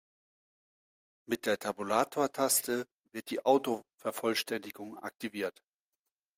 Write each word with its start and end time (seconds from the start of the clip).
Mit 1.27 1.45
der 1.45 1.59
Tabulatortaste 1.59 2.87
wird 3.11 3.29
die 3.29 3.45
Autovervollständigung 3.45 4.97
aktiviert. 4.97 5.61